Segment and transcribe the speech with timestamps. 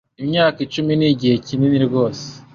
[0.21, 2.25] Imyaka icumi nigihe kinini rwose.